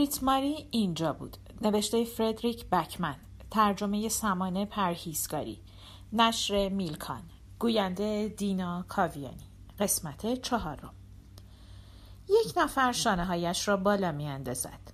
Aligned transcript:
بریت 0.00 0.22
ماری 0.22 0.68
اینجا 0.70 1.12
بود. 1.12 1.36
نوشته 1.62 2.04
فردریک 2.04 2.66
بکمن. 2.66 3.16
ترجمه 3.50 4.08
سمانه 4.08 4.64
پرهیزگاری. 4.64 5.60
نشر 6.12 6.68
میلکان. 6.68 7.22
گوینده 7.58 8.28
دینا 8.28 8.84
کاویانی. 8.88 9.50
قسمت 9.78 10.42
چهارم. 10.42 10.94
یک 12.28 12.52
نفر 12.56 12.92
شانه 12.92 13.24
هایش 13.24 13.68
را 13.68 13.76
بالا 13.76 14.12
می 14.12 14.28
اندازد. 14.28 14.92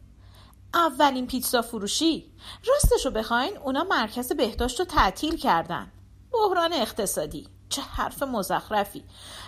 اولین 0.74 1.26
پیتزا 1.26 1.62
فروشی؟ 1.62 2.32
راستشو 2.68 3.10
بخواین 3.10 3.56
اونا 3.56 3.84
مرکز 3.84 4.32
بهداشت 4.32 4.80
رو 4.80 4.86
تعطیل 4.86 5.36
کردن. 5.36 5.92
بحران 6.32 6.72
اقتصادی. 6.72 7.48
چه 7.68 7.82
حرف 7.82 8.22
مزخرفی. 8.22 9.04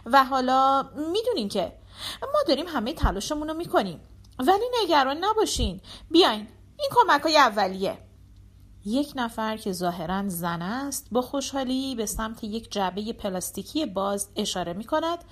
و 0.07 0.25
حالا 0.25 0.83
می‌دونین 1.13 1.49
که 1.49 1.73
ما 2.23 2.43
داریم 2.49 2.67
همه 2.69 2.93
تلاشمون 2.93 3.49
رو 3.49 3.55
می‌کنیم. 3.55 4.01
ولی 4.39 4.65
نگران 4.83 5.25
نباشین. 5.25 5.81
بیاین. 6.11 6.49
این 6.79 6.91
کمک 6.91 7.23
های 7.23 7.37
اولیه. 7.37 7.99
یک 8.85 9.13
نفر 9.17 9.57
که 9.57 9.73
ظاهرا 9.73 10.29
زن 10.29 10.63
است 10.63 11.07
با 11.13 11.23
خوشحالی 11.23 11.95
به 11.95 12.07
سمت 12.07 12.45
یک 12.45 12.73
جعبه 12.73 13.13
پلاستیکی 13.13 13.87
باز 13.87 14.29
اشاره 14.37 14.73
می 14.73 14.85
کند 14.85 15.25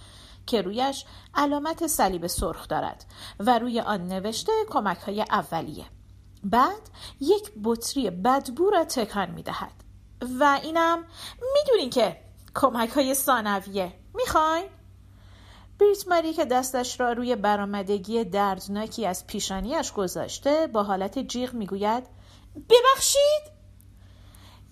که 0.46 0.62
رویش 0.62 1.04
علامت 1.34 1.86
صلیب 1.86 2.26
سرخ 2.26 2.68
دارد 2.68 3.04
و 3.40 3.58
روی 3.58 3.80
آن 3.80 4.06
نوشته 4.06 4.52
کمک 4.70 4.98
های 4.98 5.22
اولیه. 5.22 5.84
بعد 6.44 6.90
یک 7.20 7.52
بطری 7.64 8.10
بدبو 8.10 8.70
را 8.70 8.84
تکان 8.84 9.30
می 9.30 9.42
دهد 9.42 9.72
و 10.40 10.60
اینم 10.62 11.04
می‌دونین 11.54 11.90
که 11.90 12.20
کمک 12.54 12.90
های 12.90 13.14
ثانویه. 13.14 13.92
می‌خواین؟ 14.14 14.66
بریت 15.80 16.08
ماری 16.08 16.32
که 16.32 16.44
دستش 16.44 17.00
را 17.00 17.12
روی 17.12 17.36
برآمدگی 17.36 18.24
دردناکی 18.24 19.06
از 19.06 19.26
پیشانیش 19.26 19.92
گذاشته 19.92 20.66
با 20.66 20.82
حالت 20.82 21.18
جیغ 21.18 21.54
می‌گوید 21.54 22.04
ببخشید! 22.70 23.56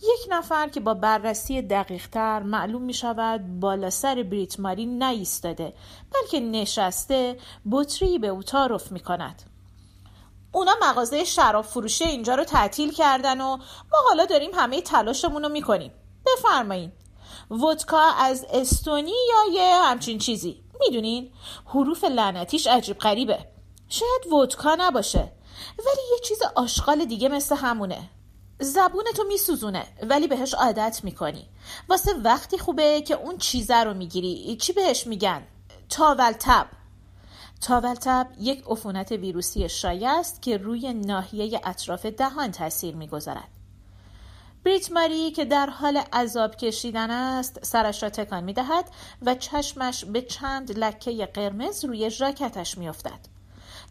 یک 0.02 0.28
نفر 0.30 0.68
که 0.68 0.80
با 0.80 0.94
بررسی 0.94 1.62
دقیقتر 1.62 2.42
معلوم 2.42 2.82
می 2.82 2.94
شود 2.94 3.60
بالا 3.60 3.90
سر 3.90 4.22
بریت 4.22 4.60
ماری 4.60 4.86
نیستاده 4.86 5.74
بلکه 6.12 6.40
نشسته 6.40 7.38
بطری 7.70 8.18
به 8.18 8.28
او 8.28 8.42
تعارف 8.42 8.92
می 8.92 9.00
کند 9.00 9.42
اونا 10.52 10.72
مغازه 10.82 11.24
شراب 11.24 11.64
فروشی 11.64 12.04
اینجا 12.04 12.34
رو 12.34 12.44
تعطیل 12.44 12.92
کردن 12.92 13.40
و 13.40 13.56
ما 13.92 13.98
حالا 14.08 14.24
داریم 14.24 14.50
همه 14.54 14.80
تلاشمون 14.80 15.42
رو 15.42 15.48
می‌کنیم. 15.48 15.92
بفرمایین. 16.26 16.92
ودکا 17.50 18.02
از 18.18 18.46
استونی 18.50 19.14
یا 19.28 19.54
یه 19.54 19.82
همچین 19.82 20.18
چیزی؟ 20.18 20.63
می‌دونین؟ 20.80 21.30
حروف 21.66 22.04
لعنتیش 22.04 22.66
عجیب 22.66 22.98
غریبه. 22.98 23.38
شاید 23.88 24.32
ودکا 24.32 24.76
نباشه. 24.78 25.32
ولی 25.78 26.02
یه 26.12 26.18
چیز 26.24 26.38
آشغال 26.56 27.04
دیگه 27.04 27.28
مثل 27.28 27.56
همونه. 27.56 28.10
زبونتو 28.60 29.24
میسوزونه 29.28 29.86
ولی 30.02 30.26
بهش 30.26 30.54
عادت 30.54 31.00
می‌کنی. 31.02 31.48
واسه 31.88 32.12
وقتی 32.24 32.58
خوبه 32.58 33.02
که 33.02 33.14
اون 33.14 33.38
چیزه 33.38 33.76
رو 33.76 33.94
می‌گیری. 33.94 34.56
چی 34.56 34.72
بهش 34.72 35.06
میگن؟ 35.06 35.42
تاولتب. 35.88 36.66
تاولتب 37.60 38.26
یک 38.40 38.64
عفونت 38.66 39.12
ویروسی 39.12 39.68
شایع 39.68 40.10
است 40.10 40.42
که 40.42 40.56
روی 40.56 40.94
ناحیه 40.94 41.60
اطراف 41.64 42.06
دهان 42.06 42.52
تاثیر 42.52 42.94
می‌گذارد. 42.96 43.48
بریت 44.64 44.92
ماری 44.92 45.30
که 45.30 45.44
در 45.44 45.66
حال 45.66 45.96
عذاب 45.96 46.56
کشیدن 46.56 47.10
است 47.10 47.64
سرش 47.64 48.02
را 48.02 48.10
تکان 48.10 48.44
می 48.44 48.52
دهد 48.52 48.90
و 49.22 49.34
چشمش 49.34 50.04
به 50.04 50.22
چند 50.22 50.78
لکه 50.78 51.26
قرمز 51.26 51.84
روی 51.84 52.10
ژاکتش 52.10 52.78
می 52.78 52.88
افتد. 52.88 53.20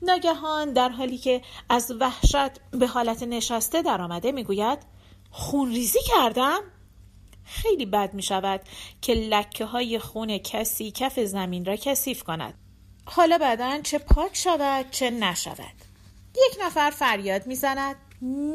ناگهان 0.02 0.74
در 0.74 0.90
حالی 0.90 1.18
که 1.18 1.42
از 1.70 1.92
وحشت 2.00 2.52
به 2.72 2.88
حالت 2.88 3.24
نشسته 3.24 3.82
در 3.82 4.02
آمده 4.02 4.32
می 4.32 4.44
گوید 4.44 4.80
خون 5.32 5.70
ریزی 5.70 6.00
کردم؟ 6.08 6.60
خیلی 7.46 7.86
بد 7.86 8.14
می 8.14 8.24
شود 8.24 8.62
که 9.02 9.14
لکه 9.14 9.66
های 9.66 10.00
خون 10.00 10.38
کسی 10.38 10.92
کف 10.92 11.20
زمین 11.20 11.66
را 11.66 11.76
کثیف 11.76 12.24
کند. 12.24 12.54
حالا 13.06 13.38
بدن 13.38 13.82
چه 13.82 13.98
پاک 13.98 14.38
شود 14.38 14.92
چه 14.92 15.10
نشود. 15.10 15.76
یک 16.36 16.58
نفر 16.66 16.90
فریاد 16.90 17.48
می‌زند 17.48 17.96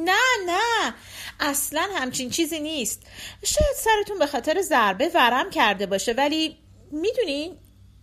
نه 0.05 0.12
نه. 0.47 0.95
اصلا 1.41 1.89
همچین 1.95 2.31
چیزی 2.31 2.61
نیست. 2.61 3.03
شاید 3.45 3.77
سرتون 3.77 4.19
به 4.19 4.27
خاطر 4.27 4.62
ضربه 4.62 5.11
ورم 5.15 5.51
کرده 5.51 5.87
باشه 5.87 6.12
ولی 6.12 6.59
می‌دونین 6.91 7.56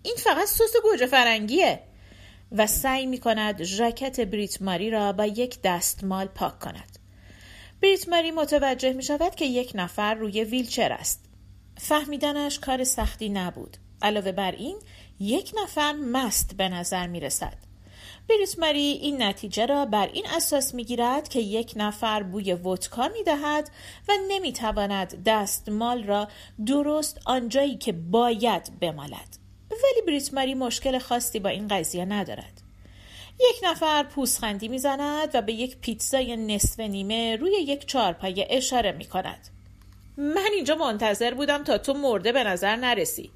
این 0.04 0.16
فقط 0.16 0.48
سس 0.48 0.74
گوجه 0.84 1.06
فرنگیه. 1.06 1.80
و 2.52 2.68
سعی 2.68 3.06
می 3.06 3.18
کند 3.18 3.64
ژاکت 3.64 4.20
بریت 4.20 4.62
ماری 4.62 4.90
را 4.90 5.14
با 5.14 5.25
یک 5.25 5.62
دستمال 5.64 6.28
پاک 6.28 6.59
کند. 6.59 7.00
بریت 7.81 8.09
ماری 8.09 8.31
متوجه 8.31 8.94
می 8.94 9.04
شود 9.04 9.36
که 9.36 9.46
یک 9.46 9.72
نفر 9.75 10.14
روی 10.14 10.44
ویلچر 10.44 10.92
است. 10.92 11.25
فهمیدنش 11.78 12.59
کار 12.59 12.84
سختی 12.84 13.30
نبود. 13.30 13.78
علاوه 14.02 14.31
بر 14.31 14.52
این 14.52 14.80
یک 15.20 15.54
نفر 15.64 15.94
مست 15.94 16.58
به 16.58 16.70
نظر 16.70 17.08
می 17.08 17.20
رسد 17.20 17.58
بریت 18.30 18.59
ماری 18.59 18.80
این 18.80 19.24
نتیجه 19.24 19.66
را 19.66 19.86
بر 19.86 20.09
این 20.13 20.25
اساس 20.28 20.74
می 20.74 20.84
گیرد 20.84 21.30
که 21.30 21.40
یک 21.40 21.74
نفر 21.75 22.24
بوی 22.24 22.53
ودکا 22.53 23.08
می 23.08 23.24
دهد 23.24 23.69
و 24.08 24.13
نمی 24.28 24.53
تواند 24.53 25.24
دستمال 25.24 26.03
را 26.03 26.28
درست 26.66 27.19
آنجایی 27.25 27.78
که 27.78 27.91
باید 27.91 28.80
بمالد. 28.80 29.38
ولی 29.72 30.02
بریت 30.08 30.34
ماری 30.34 30.53
مشکل 30.53 31.00
خاصی 31.00 31.40
با 31.40 31.50
این 31.50 31.68
قضیه 31.68 32.06
ندارد. 32.06 32.62
یک 33.40 33.56
نفر 33.63 34.03
پوسخندی 34.03 34.68
می‌زند 34.68 35.30
و 35.34 35.42
به 35.42 35.53
یک 35.53 35.78
پیتزای 35.78 36.38
نصف 36.38 36.80
نیمه 36.80 37.36
روی 37.36 37.52
یک 37.52 37.86
چارپایه 37.86 38.47
اشاره 38.50 38.92
می 38.92 39.06
کند. 39.06 39.47
من 40.18 40.50
اینجا 40.53 40.75
منتظر 40.75 41.34
بودم 41.34 41.63
تا 41.63 41.78
تو 41.78 41.94
مرده 41.94 42.31
به 42.31 42.44
نظر 42.44 42.75
نرسی 42.75 43.31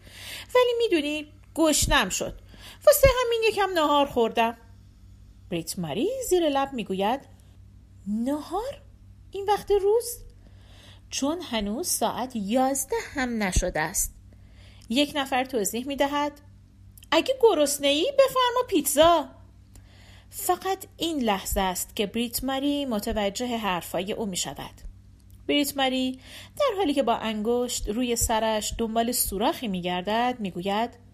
ولی 0.55 0.73
می‌دونی 0.77 1.27
گشنم 1.55 2.09
شد 2.09 2.33
واسه 2.85 3.07
همین 3.21 3.41
یکم 3.49 3.69
نهار 3.73 4.05
خوردم 4.05 4.57
بریت 5.49 5.79
ماری 5.79 6.09
زیر 6.29 6.49
لب 6.49 6.73
می‌گوید 6.73 7.21
نهار؟ 8.07 8.81
این 9.31 9.45
وقت 9.47 9.71
روز؟ 9.71 10.17
چون 11.09 11.41
هنوز 11.41 11.87
ساعت 11.87 12.35
یازده 12.35 12.95
هم 13.13 13.43
نشده 13.43 13.79
است. 13.79 14.13
یک 14.89 15.11
نفر 15.15 15.45
توضیح 15.45 15.87
می‌دهد 15.87 16.31
اگه 17.11 17.33
گرسنه 17.41 17.87
ای 17.87 18.11
بفرما 18.13 18.67
پیتزا. 18.67 19.29
فقط 20.29 20.85
این 20.97 21.19
لحظه 21.19 21.61
است 21.61 21.95
که 21.95 22.05
بریت 22.05 22.43
ماری 22.43 22.85
متوجه 22.85 23.57
حرفای 23.57 24.11
او 24.11 24.25
می 24.25 24.37
شود. 24.37 24.81
بریت 25.47 25.77
ماری 25.77 26.19
در 26.57 26.77
حالی 26.77 26.93
که 26.93 27.03
با 27.03 27.15
انگشت 27.15 27.89
روی 27.89 28.15
سرش 28.15 28.73
دنبال 28.77 29.11
سوراخی 29.11 29.67
می 29.67 29.81
گردد 29.81 30.35
می 30.39 30.51
گوید 30.51 31.08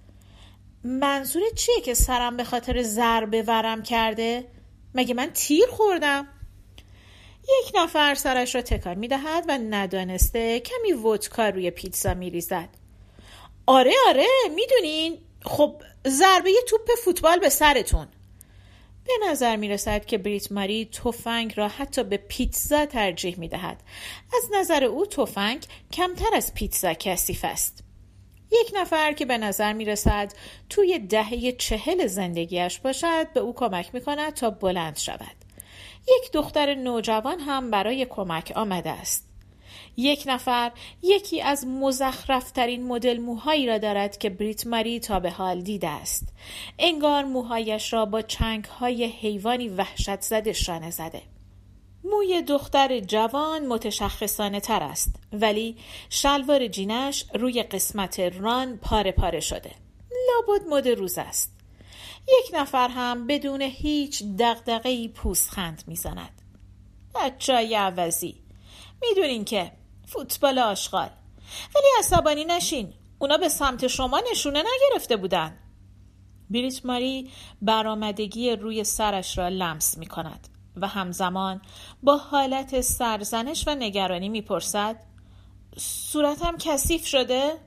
منظور 0.86 1.44
چیه 1.56 1.82
که 1.82 1.94
سرم 1.94 2.38
به 2.38 2.44
خاطر 2.44 2.84
ضربه 2.84 3.42
ورم 3.42 3.84
کرده؟ 3.84 4.48
مگه 4.96 5.14
من 5.14 5.32
تیر 5.34 5.66
خوردم؟ 5.70 6.28
یک 7.44 7.74
نفر 7.76 8.16
سرش 8.16 8.56
را 8.56 8.62
تکان 8.62 8.98
می 8.98 9.08
دهد 9.08 9.46
و 9.48 9.58
ندانسته 9.58 10.60
کمی 10.60 10.94
ودکا 10.94 11.50
روی 11.50 11.72
پیتزا 11.72 12.14
می 12.14 12.30
ریزد. 12.30 12.70
آره 13.66 13.94
آره 14.08 14.28
می‌دونین 14.56 15.18
خب 15.42 15.82
ضربه 16.08 16.52
توپ 16.68 16.90
فوتبال 17.04 17.40
به 17.40 17.50
سرتون 17.50 18.08
به 19.06 19.14
نظر 19.30 19.56
می 19.56 19.70
رسد 19.70 20.06
که 20.06 20.18
بریت 20.18 20.52
ماری 20.52 20.86
تفنگ 20.86 21.54
را 21.58 21.68
حتی 21.68 22.04
به 22.04 22.18
پیتزا 22.18 22.86
ترجیح 22.86 23.40
می 23.40 23.48
دهد. 23.48 23.84
از 24.34 24.50
نظر 24.54 24.84
او 24.84 25.06
تفنگ 25.06 25.66
کمتر 25.94 26.36
از 26.36 26.54
پیتزا 26.54 26.94
کثیف 26.94 27.46
است. 27.46 27.85
یک 28.52 28.72
نفر 28.76 29.14
که 29.14 29.26
به 29.26 29.38
نظر 29.38 29.74
می 29.74 29.86
رسد 29.86 30.34
توی 30.70 31.00
دهه 31.00 31.52
چهل 31.52 32.08
زندگیش 32.08 32.80
باشد 32.80 33.34
به 33.34 33.40
او 33.40 33.54
کمک 33.54 33.90
می 33.94 34.02
کند 34.02 34.34
تا 34.34 34.50
بلند 34.50 34.98
شود. 34.98 35.36
یک 36.08 36.32
دختر 36.32 36.76
نوجوان 36.76 37.40
هم 37.40 37.72
برای 37.72 38.06
کمک 38.06 38.52
آمده 38.56 38.90
است. 38.90 39.30
یک 39.98 40.24
نفر 40.26 40.72
یکی 41.02 41.42
از 41.42 41.68
مزخرفترین 41.68 42.88
مدل 42.88 43.18
موهایی 43.18 43.68
را 43.68 43.78
دارد 43.78 44.18
که 44.18 44.30
بریت 44.30 44.68
ماری 44.68 45.00
تا 45.00 45.20
به 45.20 45.30
حال 45.30 45.62
دیده 45.62 45.90
است. 45.90 46.28
انگار 46.80 47.24
موهایش 47.24 47.94
را 47.94 48.06
با 48.06 48.22
چنگ 48.22 48.66
های 48.66 49.06
حیوانی 49.06 49.70
وحشت 49.70 50.22
زده 50.22 50.54
شانه 50.54 50.92
زده. 50.92 51.22
موی 52.12 52.42
دختر 52.42 53.00
جوان 53.00 53.68
متشخصانه 53.68 54.60
تر 54.60 54.84
است 54.84 55.16
ولی 55.34 55.78
شلوار 56.10 56.68
جینش 56.68 57.26
روی 57.34 57.64
قسمت 57.64 58.20
ران 58.20 58.78
پاره 58.78 59.12
پاره 59.12 59.40
شده. 59.40 59.72
لابد 60.28 60.68
مد 60.68 60.88
روز 60.88 61.18
است. 61.18 61.52
یک 62.28 62.52
نفر 62.54 62.90
هم 62.90 63.28
بدون 63.28 63.62
هیچ 63.62 64.24
دقدقهی 64.40 65.08
پوستخند 65.08 65.84
می‌زند. 65.88 66.42
بچای 67.16 67.76
عوضی 67.76 68.36
می‌دونین 69.02 69.46
که 69.46 69.72
فوتبال 70.08 70.60
آشغال. 70.60 71.10
ولی 71.76 71.86
عصبانی 72.00 72.46
نشین 72.46 72.94
اونا 73.20 73.38
به 73.38 73.50
سمت 73.50 73.88
شما 73.88 74.22
نشونه 74.32 74.64
نگرفته 74.64 75.18
بودن. 75.18 75.58
بریت 76.50 76.86
ماری 76.86 77.32
برآمدگی 77.62 78.52
روی 78.52 78.84
سرش 78.84 79.38
را 79.38 79.50
لمس 79.50 79.98
می 79.98 80.06
کند 80.06 80.55
و 80.78 80.88
همزمان 80.88 81.62
با 82.04 82.18
حالت 82.18 82.82
سرزنش 82.82 83.68
و 83.68 83.76
نگرانی 83.76 84.30
می‌پرسد 84.30 84.96
صورتم 85.78 86.58
کثیف 86.58 87.08
شده؟ 87.08 87.58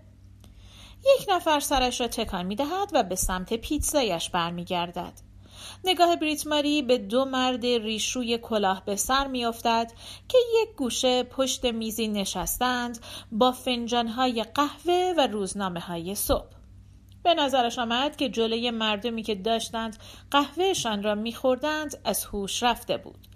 یک 0.99 1.27
نفر 1.29 1.61
سرش 1.61 2.01
را 2.01 2.09
تکان 2.09 2.47
می 2.47 2.57
دهد 2.57 2.91
و 2.93 3.03
به 3.03 3.15
سمت 3.15 3.55
پیتزایش 3.55 4.31
برمیگردد. 4.31 5.13
نگاه 5.85 6.17
بریت 6.17 6.47
ماری 6.47 6.83
به 6.83 6.99
دو 6.99 7.25
مرد 7.25 7.67
ریشوی 7.67 8.39
کلاه 8.39 8.85
به 8.85 8.97
سر 8.97 9.27
میافتد 9.27 9.93
که 10.29 10.39
یک 10.63 10.77
گوشه 10.77 11.23
پشت 11.23 11.65
میزی 11.65 12.09
نشستند 12.09 12.99
با 13.33 13.53
فنجانهای 13.53 14.45
قهوه 14.55 15.15
و 15.17 15.27
روزنامه 15.27 15.81
های 15.81 16.15
صبح. 16.15 16.58
به 17.29 17.35
نظرش 17.35 17.79
آمد 17.79 18.17
که 18.17 18.29
جلوی 18.29 18.71
مردمی 18.71 19.23
که 19.23 19.35
داشتند 19.35 19.97
قهوهشان 20.31 21.03
را 21.03 21.15
میخوردند 21.15 21.99
از 22.05 22.25
هوش 22.25 22.63
رفته 22.63 22.97
بود. 22.97 23.29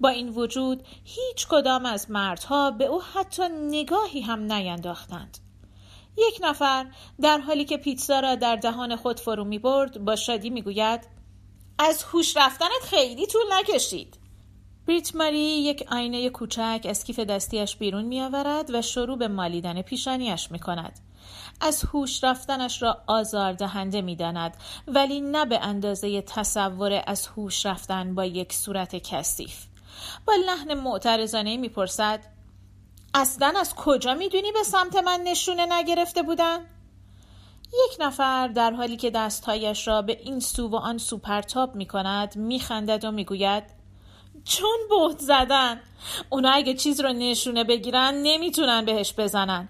با 0.00 0.08
این 0.08 0.28
وجود 0.28 0.82
هیچ 1.04 1.46
کدام 1.48 1.86
از 1.86 2.10
مردها 2.10 2.70
به 2.70 2.84
او 2.84 3.02
حتی 3.02 3.42
نگاهی 3.48 4.20
هم 4.20 4.52
نینداختند. 4.52 5.38
یک 6.16 6.40
نفر 6.42 6.86
در 7.20 7.38
حالی 7.38 7.64
که 7.64 7.76
پیتزا 7.76 8.20
را 8.20 8.34
در 8.34 8.56
دهان 8.56 8.96
خود 8.96 9.20
فرو 9.20 9.44
می 9.44 9.58
برد 9.58 10.04
با 10.04 10.16
شادی 10.16 10.50
می 10.50 10.62
گوید 10.62 11.00
از 11.78 12.02
هوش 12.02 12.36
رفتنت 12.36 12.82
خیلی 12.82 13.26
طول 13.26 13.42
نکشید. 13.52 14.18
بریت 14.86 15.16
ماری 15.16 15.38
یک 15.38 15.84
آینه 15.90 16.30
کوچک 16.30 16.86
از 16.88 17.04
کیف 17.04 17.18
دستیش 17.20 17.76
بیرون 17.76 18.04
می 18.04 18.22
آورد 18.22 18.74
و 18.74 18.82
شروع 18.82 19.18
به 19.18 19.28
مالیدن 19.28 19.82
پیشانیش 19.82 20.50
می 20.50 20.58
کند. 20.58 21.05
از 21.60 21.84
هوش 21.84 22.24
رفتنش 22.24 22.82
را 22.82 23.02
آزاردهنده 23.06 24.00
می 24.00 24.16
داند 24.16 24.56
ولی 24.88 25.20
نه 25.20 25.44
به 25.44 25.58
اندازه 25.58 26.22
تصور 26.22 27.02
از 27.06 27.26
هوش 27.26 27.66
رفتن 27.66 28.14
با 28.14 28.24
یک 28.24 28.52
صورت 28.52 28.96
کثیف. 28.96 29.64
با 30.26 30.34
لحن 30.46 30.74
معترضانه 30.74 31.56
می‌پرسد 31.56 32.20
اصلا 33.14 33.54
از 33.60 33.74
کجا 33.74 34.14
می‌دونی 34.14 34.52
به 34.52 34.62
سمت 34.62 34.96
من 34.96 35.20
نشونه 35.24 35.66
نگرفته 35.70 36.22
بودن؟ 36.22 36.58
یک 37.72 37.96
نفر 38.00 38.48
در 38.48 38.70
حالی 38.70 38.96
که 38.96 39.10
دستهایش 39.10 39.88
را 39.88 40.02
به 40.02 40.20
این 40.20 40.40
سو 40.40 40.68
و 40.68 40.76
آن 40.76 40.98
سو 40.98 41.18
پرتاب 41.18 41.74
می 41.74 41.86
کند 41.86 42.32
و 43.04 43.12
می 43.12 43.24
گوید 43.24 43.64
چون 44.44 44.78
بهت 44.90 45.18
زدن 45.18 45.80
اونا 46.30 46.50
اگه 46.50 46.74
چیز 46.74 47.00
رو 47.00 47.12
نشونه 47.12 47.64
بگیرن 47.64 48.14
نمی‌تونن 48.14 48.84
بهش 48.84 49.14
بزنن 49.18 49.68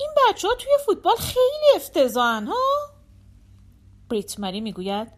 این 0.00 0.10
بچه 0.28 0.48
ها 0.48 0.54
توی 0.54 0.72
فوتبال 0.86 1.16
خیلی 1.16 1.76
افتضاحن 1.76 2.46
ها؟ 2.46 2.90
بریت 4.08 4.40
مری 4.40 4.60
می‌گوید 4.60 5.12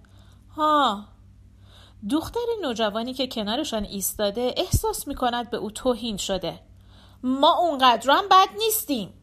ها 0.56 1.04
دختر 2.10 2.40
نوجوانی 2.62 3.14
که 3.14 3.26
کنارشان 3.26 3.84
ایستاده 3.84 4.54
احساس 4.56 5.08
می 5.08 5.14
کند 5.14 5.50
به 5.50 5.56
او 5.56 5.70
توهین 5.70 6.16
شده. 6.16 6.60
ما 7.22 7.58
اونقدر 7.58 8.10
هم 8.10 8.28
بد 8.28 8.48
نیستیم. 8.58 9.14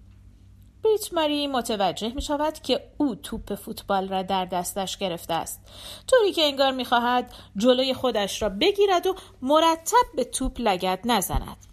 بریت 0.83 1.13
ماری 1.13 1.47
متوجه 1.47 2.13
می 2.15 2.21
شود 2.21 2.53
که 2.53 2.91
او 2.97 3.15
توپ 3.15 3.55
فوتبال 3.55 4.07
را 4.07 4.21
در 4.21 4.45
دستش 4.45 4.97
گرفته 4.97 5.33
است. 5.33 5.61
طوری 6.07 6.31
که 6.31 6.41
انگار 6.43 6.71
می 6.71 6.85
خواهد 6.85 7.33
جلوی 7.57 7.93
خودش 7.93 8.41
را 8.41 8.49
بگیرد 8.49 9.07
و 9.07 9.15
مرتب 9.41 10.05
به 10.15 10.23
توپ 10.23 10.61
لگت 10.61 10.99
نزند. 11.05 11.68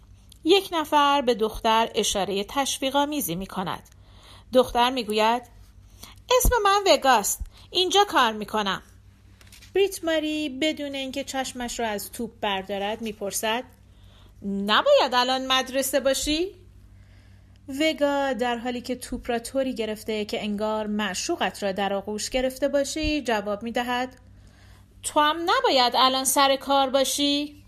یک 0.47 0.69
نفر 0.71 1.21
به 1.21 1.33
دختر 1.33 1.89
اشاره 1.95 2.43
تشویقآمیزی 2.43 3.35
می 3.35 3.47
کند 3.47 3.83
دختر 4.53 4.89
می 4.89 5.03
گوید 5.03 5.43
اسم 6.37 6.55
من 6.63 6.83
وگاست 6.87 7.39
اینجا 7.71 8.03
کار 8.03 8.33
می 8.33 8.45
کنم 8.45 8.81
بریت 9.75 10.03
ماری 10.03 10.49
بدون 10.49 10.95
اینکه 10.95 11.23
چشمش 11.23 11.79
را 11.79 11.87
از 11.87 12.11
توپ 12.11 12.31
بردارد 12.41 13.01
می‌پرسد 13.01 13.63
نباید 14.45 15.13
الان 15.13 15.47
مدرسه 15.47 15.99
باشی؟ 15.99 16.55
وگا 17.79 18.33
در 18.33 18.57
حالی 18.57 18.81
که 18.81 18.95
توپ 18.95 19.29
را 19.29 19.39
طوری 19.39 19.75
گرفته 19.75 20.25
که 20.25 20.43
انگار 20.43 20.87
معشوقت 20.87 21.63
را 21.63 21.71
در 21.71 21.93
آغوش 21.93 22.29
گرفته 22.29 22.67
باشی 22.67 23.21
جواب 23.21 23.63
می 23.63 23.71
دهد 23.71 24.15
تو 25.03 25.19
هم 25.19 25.37
نباید 25.41 25.93
الان 25.95 26.23
سر 26.23 26.55
کار 26.55 26.89
باشی؟ 26.89 27.63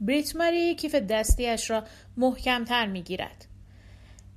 بریت 0.00 0.36
ماری 0.36 0.74
کیف 0.74 0.94
دستیش 0.94 1.70
را 1.70 1.84
محکمتر 2.16 2.86
می 2.86 3.02
گیرد 3.02 3.44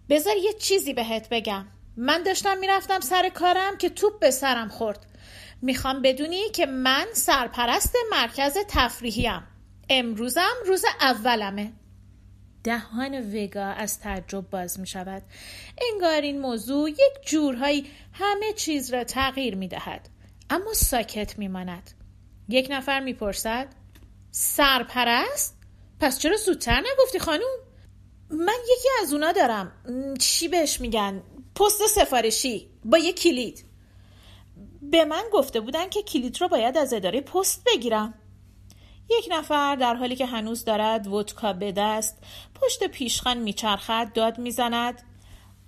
بذار 0.10 0.38
یه 0.38 0.54
چیزی 0.54 0.94
بهت 0.94 1.30
بگم. 1.30 1.66
من 1.98 2.24
داشتم 2.24 2.58
می‌رفتم 2.58 3.00
سر 3.00 3.30
کارم 3.30 3.78
که 3.78 3.90
توپ 3.90 4.20
به 4.20 4.32
سرم 4.32 4.70
خورد. 4.70 5.06
می‌خوام 5.62 6.02
بدونی 6.02 6.50
که 6.50 6.66
من 6.66 7.06
سرپرست 7.14 7.96
مرکز 8.12 8.58
تفریحیم. 8.68 9.44
امروزم 9.90 10.56
روز 10.66 10.86
اولمه. 11.02 11.74
دهان 12.64 13.36
وگا 13.36 13.66
از 13.66 14.00
تعجب 14.00 14.50
باز 14.50 14.80
می 14.80 14.88
شود 14.88 15.24
انگار 15.92 16.22
این 16.22 16.42
موضوع 16.42 16.90
یک 16.90 17.26
جورهایی 17.26 17.88
همه 18.14 18.54
چیز 18.54 18.94
را 18.94 19.04
تغییر 19.04 19.56
می 19.56 19.68
دهد 19.68 20.10
اما 20.50 20.74
ساکت 20.74 21.40
می 21.40 21.48
ماند 21.48 21.92
یک 22.50 22.68
نفر 22.70 23.00
می 23.00 23.14
پرسد 23.14 23.68
سرپرست؟ 24.32 25.58
پس 26.00 26.20
چرا 26.20 26.38
زودتر 26.38 26.84
نگفتی 26.92 27.20
خانوم؟ 27.20 27.60
من 28.30 28.58
یکی 28.64 28.88
از 29.02 29.14
اونا 29.14 29.32
دارم. 29.32 29.72
چی 30.20 30.48
بهش 30.48 30.82
میگن؟ 30.82 31.24
پست 31.56 31.88
سفارشی. 31.88 32.70
با 32.86 32.98
یک 32.98 33.20
کلید. 33.20 33.66
به 34.82 35.06
من 35.06 35.24
گفته 35.34 35.60
بودن 35.60 35.90
که 35.90 36.04
کلید 36.04 36.42
رو 36.42 36.48
باید 36.48 36.78
از 36.78 36.94
اداره 36.94 37.22
پست 37.22 37.64
بگیرم. 37.66 38.14
یک 39.10 39.28
نفر 39.32 39.76
در 39.76 39.96
حالی 39.96 40.16
که 40.16 40.26
هنوز 40.26 40.66
دارد 40.66 41.08
ودکا 41.08 41.54
به 41.54 41.72
دست 41.72 42.18
پشت 42.62 42.88
پیشخان 42.88 43.38
میچرخد 43.38 44.12
داد 44.14 44.38
می‌زند. 44.38 45.02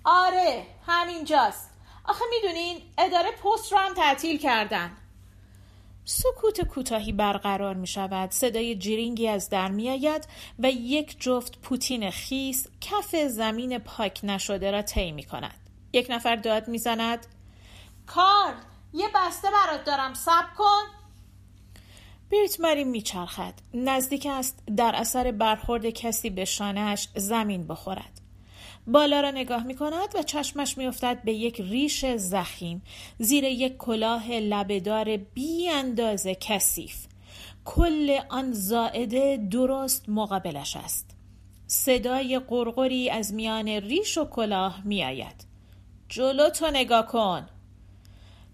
آره 0.04 0.66
همینجاست. 0.86 1.70
آخه 2.04 2.24
می‌دونین 2.30 2.82
اداره 2.98 3.30
پست 3.30 3.72
رو 3.72 3.78
هم 3.78 3.94
تعطیل 3.94 4.38
کردن. 4.38 4.96
سکوت 6.04 6.60
کوتاهی 6.60 7.12
برقرار 7.12 7.74
می 7.74 7.86
شود 7.86 8.30
صدای 8.30 8.74
جیرینگی 8.74 9.28
از 9.28 9.48
در 9.48 9.68
می 9.68 9.90
آید 9.90 10.28
و 10.58 10.70
یک 10.70 11.20
جفت 11.20 11.58
پوتین 11.58 12.10
خیس 12.10 12.66
کف 12.80 13.16
زمین 13.16 13.78
پاک 13.78 14.20
نشده 14.22 14.70
را 14.70 14.82
طی 14.82 15.12
می 15.12 15.24
کند 15.24 15.58
یک 15.92 16.06
نفر 16.10 16.36
داد 16.36 16.68
می 16.68 16.78
زند 16.78 17.26
کار 18.06 18.54
یه 18.92 19.08
بسته 19.14 19.48
برات 19.50 19.84
دارم 19.84 20.14
سب 20.14 20.54
کن. 20.58 20.82
ماری 22.60 22.84
میچرخد. 22.84 23.54
نزدیک 23.74 24.26
است 24.30 24.62
در 24.76 24.92
اثر 24.94 25.32
برخورد 25.32 25.90
کسی 25.90 26.30
به 26.30 26.44
شانهش 26.44 27.08
زمین 27.16 27.66
بخورد. 27.66 28.13
بالا 28.86 29.20
را 29.20 29.30
نگاه 29.30 29.62
می 29.62 29.74
کند 29.74 30.08
و 30.14 30.22
چشمش 30.22 30.78
می 30.78 30.86
افتد 30.86 31.22
به 31.24 31.32
یک 31.32 31.60
ریش 31.60 32.06
زخیم. 32.06 32.82
زیر 33.18 33.44
یک 33.44 33.76
کلاه 33.76 34.30
لبهدار 34.32 35.16
بی 35.16 35.68
اندازه 35.68 36.34
کثیف. 36.34 37.06
کل 37.64 38.18
آن 38.28 38.52
زائده 38.52 39.36
درست 39.50 40.08
مقابلش 40.08 40.76
است. 40.76 41.10
صدای 41.66 42.38
قرقری 42.38 43.10
از 43.10 43.34
میان 43.34 43.68
ریش 43.68 44.18
و 44.18 44.24
کلاه 44.24 44.80
می 44.84 45.04
آید 45.04 45.46
جلو 46.08 46.50
تو 46.50 46.70
نگاه 46.70 47.06
کن. 47.06 47.46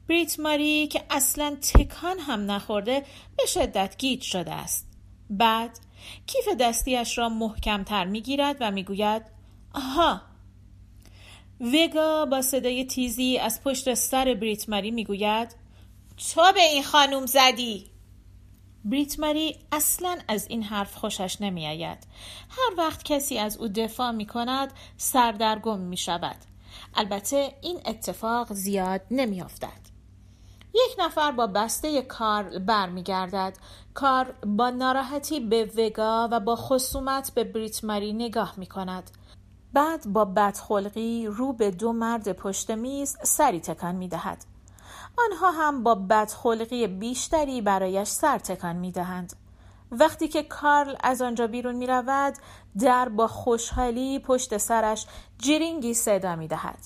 بریت 0.08 0.40
ماری 0.40 0.86
که 0.86 1.02
اصلا 1.10 1.56
تکان 1.74 2.18
هم 2.18 2.50
نخورده 2.50 3.04
به 3.36 3.46
شدت 3.46 3.96
گیج 3.98 4.22
شده 4.22 4.52
است. 4.52 4.86
بعد 5.30 5.78
کیف 6.26 6.48
دستیش 6.60 7.18
را 7.18 7.28
محکمتر 7.28 8.04
می‌گیرد 8.04 8.56
و 8.60 8.70
می‌گوید 8.70 9.39
آها. 9.74 10.20
وگا 11.60 12.26
با 12.26 12.42
صدای 12.42 12.84
تیزی 12.84 13.38
از 13.38 13.62
پشت 13.62 13.94
سر 13.94 14.24
بریت 14.24 14.68
ماری 14.68 14.90
می‌گوید 14.90 15.56
تو 16.34 16.52
به 16.54 16.62
این 16.62 16.82
خانوم 16.82 17.26
زدی؟ 17.26 17.90
بریت 18.84 19.20
ماری 19.20 19.56
اصلا 19.72 20.18
از 20.28 20.46
این 20.48 20.62
حرف 20.62 20.94
خوشش 20.96 21.40
نمیآید. 21.40 21.98
هر 22.50 22.74
وقت 22.78 23.02
کسی 23.02 23.38
از 23.38 23.56
او 23.56 23.68
دفاع 23.68 24.10
می 24.10 24.26
کند 24.26 24.72
سردرگم 24.96 25.78
می 25.78 25.96
شود 25.96 26.36
البته 26.94 27.54
این 27.60 27.80
اتفاق 27.86 28.52
زیاد 28.52 29.00
نمی 29.10 29.42
افتد. 29.42 29.90
یک 30.74 30.96
نفر 30.98 31.32
با 31.32 31.46
بسته 31.46 32.02
کارل 32.02 32.58
برمیگردد. 32.58 33.56
کار 33.94 34.32
با 34.32 34.70
ناراحتی 34.70 35.40
به 35.40 35.64
وگا 35.64 36.28
و 36.32 36.40
با 36.40 36.56
خصومت 36.56 37.34
به 37.34 37.44
بریت 37.44 37.84
ماری 37.84 38.12
نگاه 38.12 38.54
می 38.56 38.66
کند 38.66 39.10
بعد 39.72 40.12
با 40.12 40.24
بدخلقی 40.24 41.26
رو 41.26 41.52
به 41.52 41.70
دو 41.70 41.92
مرد 41.92 42.32
پشت 42.32 42.70
میز 42.70 43.16
سری 43.22 43.60
تکان 43.60 43.94
می 43.94 44.08
دهد 44.08 44.44
آنها 45.18 45.50
هم 45.50 45.82
با 45.82 45.94
بدخلقی 45.94 46.86
بیشتری 46.86 47.60
برایش 47.60 48.08
سر 48.08 48.38
تکان 48.38 48.76
می 48.76 48.92
دهند 48.92 49.32
وقتی 49.92 50.28
که 50.28 50.42
کارل 50.42 50.94
از 51.00 51.22
آنجا 51.22 51.46
بیرون 51.46 51.74
می 51.74 51.86
رود 51.86 52.34
در 52.80 53.08
با 53.08 53.26
خوشحالی 53.26 54.18
پشت 54.18 54.56
سرش 54.56 55.06
جرینگی 55.38 55.94
صدا 55.94 56.36
می 56.36 56.48
دهد 56.48 56.78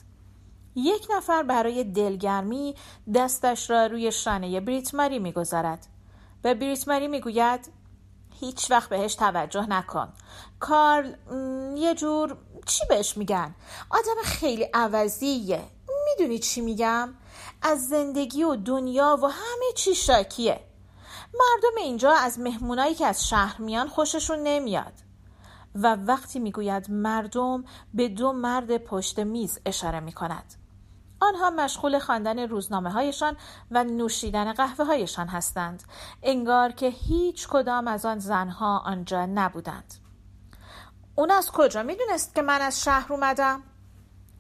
یک 0.75 1.09
نفر 1.17 1.43
برای 1.43 1.85
دلگرمی 1.85 2.75
دستش 3.15 3.71
را 3.71 3.87
روی 3.87 4.13
شانه 4.13 4.61
بریت 4.61 4.95
ماری 4.95 5.19
می‌گذارد. 5.19 5.87
به 6.43 6.55
بریت 6.55 6.89
ماری 6.89 7.09
می‌گوید 7.09 7.73
هیچ 8.41 8.71
وقت 8.71 8.89
بهش 8.89 9.15
توجه 9.15 9.67
نکن. 9.67 10.09
کارل 10.61 11.15
یه 11.77 11.95
جور 11.95 12.37
چی 12.67 12.85
بهش 12.89 13.17
میگن؟ 13.17 13.55
آدم 13.91 14.23
خیلی 14.25 14.65
عوضیه. 14.75 15.65
می‌دونی 16.05 16.39
چی 16.39 16.61
میگم؟ 16.61 17.15
از 17.63 17.89
زندگی 17.89 18.43
و 18.43 18.57
دنیا 18.57 19.19
و 19.23 19.27
همه 19.27 19.73
چی 19.77 19.95
شاکیه. 19.95 20.61
مردم 21.35 21.77
اینجا 21.79 22.13
از 22.13 22.39
مهمونایی 22.39 22.95
که 22.95 23.07
از 23.07 23.29
شهر 23.29 23.63
میان 23.63 23.89
خوششون 23.89 24.39
نمیاد. 24.39 24.93
و 25.75 25.95
وقتی 25.95 26.39
می‌گوید 26.39 26.91
مردم 26.91 27.65
به 27.95 28.09
دو 28.09 28.33
مرد 28.33 28.77
پشت 28.77 29.19
میز 29.19 29.59
اشاره 29.67 30.01
می‌کند. 30.01 30.55
آنها 31.21 31.51
مشغول 31.51 31.99
خواندن 31.99 32.39
روزنامه 32.39 32.91
هایشان 32.91 33.37
و 33.71 33.85
نوشیدن 33.85 34.53
قهوه 34.53 34.85
هایشان 34.85 35.29
هستند. 35.29 35.83
انگار 36.23 36.73
که 36.73 36.87
هیچ 36.87 37.49
کدام 37.49 37.89
از 37.89 38.05
آن 38.05 38.19
زنها 38.19 38.79
آنجا 38.79 39.27
نبودند. 39.27 39.95
اون 41.17 41.31
از 41.31 41.51
کجا 41.51 41.83
می‌دونست 41.83 42.35
که 42.35 42.43
من 42.43 42.63
از 42.63 42.85
شهر 42.85 43.13
اومدم؟ 43.13 43.63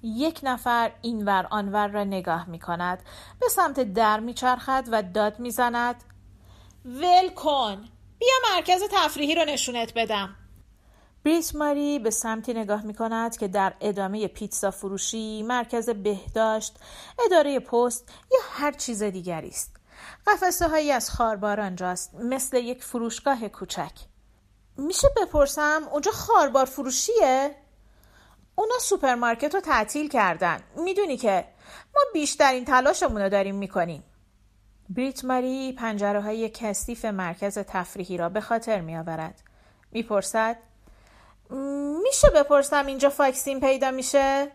یک 0.02 0.40
نفر 0.42 0.92
اینور 1.02 1.46
آنور 1.50 1.88
را 1.88 2.04
نگاه 2.04 2.48
می 2.48 2.58
کند 2.58 3.02
به 3.40 3.48
سمت 3.48 3.80
در 3.80 4.20
میچرخد 4.20 4.88
و 4.90 5.02
داد 5.02 5.38
می‌زند 5.38 6.04
ول 6.84 7.28
کن 7.28 7.84
بیا 8.18 8.34
مرکز 8.54 8.82
تفریحی 8.92 9.34
رو 9.34 9.44
نشونت 9.44 9.92
بدم 9.94 10.36
بریت 11.24 11.54
ماری 11.54 11.98
به 11.98 12.10
سمتی 12.10 12.54
نگاه 12.54 12.82
می 12.82 12.94
کند 12.94 13.36
که 13.36 13.48
در 13.48 13.74
ادامه 13.80 14.28
پیتزا 14.28 14.70
فروشی، 14.70 15.42
مرکز 15.42 15.90
بهداشت، 15.90 16.78
اداره 17.26 17.60
پست 17.60 18.08
یا 18.32 18.38
هر 18.50 18.72
چیز 18.72 19.02
دیگری 19.02 19.48
است. 19.48 19.76
قفسه 20.26 20.68
هایی 20.68 20.92
از 20.92 21.10
خواربار 21.10 21.60
آنجاست 21.60 22.14
مثل 22.14 22.56
یک 22.56 22.84
فروشگاه 22.84 23.48
کوچک. 23.48 23.92
میشه 24.76 25.08
بپرسم 25.16 25.82
اونجا 25.92 26.12
خواربار 26.12 26.64
فروشیه؟ 26.64 27.56
اونا 28.54 28.78
سوپرمارکت 28.80 29.54
رو 29.54 29.60
تعطیل 29.60 30.08
کردن. 30.08 30.60
می‌دونی 30.76 31.16
که 31.16 31.44
ما 31.94 32.00
بیشترین 32.12 32.64
تلاشمون 32.64 33.22
رو 33.22 33.28
داریم 33.28 33.54
می‌کنیم. 33.54 34.04
بریت 34.88 35.24
ماری 35.24 35.72
پنجره 35.72 36.20
های 36.20 36.48
کثیف 36.48 37.04
مرکز 37.04 37.58
تفریحی 37.58 38.16
را 38.16 38.28
به 38.28 38.40
خاطر 38.40 38.80
می 38.80 38.96
آورد. 38.96 39.40
می‌پرسد 39.92 40.56
میشه 42.04 42.30
بپرسم 42.30 42.86
اینجا 42.86 43.10
فاکسین 43.10 43.60
پیدا 43.60 43.90
میشه؟ 43.90 44.50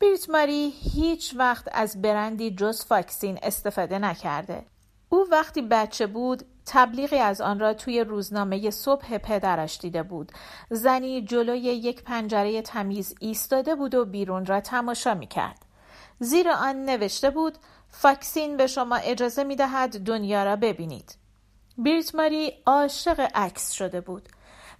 بریت 0.00 0.30
ماری 0.30 0.74
هیچ 0.94 1.34
وقت 1.36 1.68
از 1.72 2.02
برندی 2.02 2.50
جز 2.50 2.84
فاکسین 2.84 3.38
استفاده 3.42 3.98
نکرده. 3.98 4.66
او 5.08 5.26
وقتی 5.30 5.62
بچه 5.62 6.06
بود 6.06 6.46
تبلیغی 6.66 7.18
از 7.18 7.40
آن 7.40 7.60
را 7.60 7.74
توی 7.74 8.00
روزنامه 8.00 8.70
صبح 8.70 9.18
پدرش 9.18 9.78
دیده 9.78 10.02
بود. 10.02 10.32
زنی 10.70 11.22
جلوی 11.22 11.58
یک 11.58 12.02
پنجره 12.02 12.62
تمیز 12.62 13.14
ایستاده 13.20 13.74
بود 13.74 13.94
و 13.94 14.04
بیرون 14.04 14.46
را 14.46 14.60
تماشا 14.60 15.14
می 15.14 15.26
کرد. 15.26 15.64
زیر 16.18 16.48
آن 16.48 16.84
نوشته 16.84 17.30
بود 17.30 17.58
فاکسین 17.88 18.56
به 18.56 18.66
شما 18.66 18.96
اجازه 18.96 19.44
می 19.44 19.56
دهد 19.56 19.98
دنیا 19.98 20.44
را 20.44 20.56
ببینید. 20.56 21.16
بریت 21.78 22.14
ماری 22.14 22.52
عاشق 22.66 23.30
عکس 23.34 23.72
شده 23.72 24.00
بود. 24.00 24.28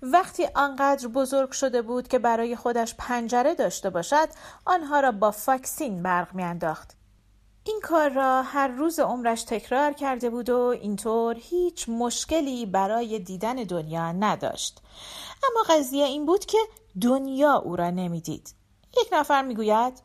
وقتی 0.02 0.48
آنقدر 0.54 1.08
بزرگ 1.08 1.50
شده 1.50 1.82
بود 1.82 2.08
که 2.08 2.18
برای 2.18 2.56
خودش 2.56 2.94
پنجره 2.98 3.54
داشته 3.54 3.90
باشد 3.90 4.28
آنها 4.64 5.00
را 5.00 5.12
با 5.12 5.30
فاکسین 5.30 6.02
برق 6.02 6.34
میانداخت 6.34 6.96
این 7.66 7.80
کار 7.82 8.08
را 8.08 8.42
هر 8.42 8.68
روز 8.68 9.00
عمرش 9.00 9.42
تکرار 9.42 9.92
کرده 9.92 10.30
بود 10.30 10.50
و 10.50 10.56
اینطور 10.56 11.36
هیچ 11.38 11.88
مشکلی 11.88 12.66
برای 12.66 13.18
دیدن 13.18 13.54
دنیا 13.54 14.12
نداشت. 14.12 14.80
اما 15.50 15.62
قضیه 15.68 16.04
این 16.04 16.26
بود 16.26 16.44
که 16.44 16.58
دنیا 17.00 17.54
او 17.54 17.76
را 17.76 17.90
نمی‌دید. 17.90 18.54
یک 19.00 19.08
نفر 19.12 19.42
می‌گوید 19.42 20.02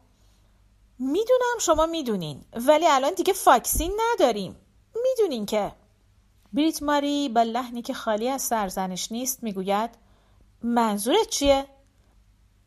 می‌دونم 1.00 1.60
شما 1.60 1.86
می‌دونین 1.86 2.42
ولی 2.54 2.88
الان 2.88 3.14
دیگه 3.14 3.34
فاکسین 3.34 4.00
نداریم. 4.00 4.56
می‌دونین 5.04 5.46
که؟ 5.46 5.72
بریت 6.54 6.84
ماری 6.84 7.30
با 7.30 7.44
لحنی 7.44 7.82
که 7.82 7.94
خالی 7.94 8.30
از 8.30 8.42
سرزنش 8.42 9.12
نیست 9.12 9.44
می‌گوید 9.44 9.90
منظورت 10.64 11.30
چیه؟ 11.30 11.66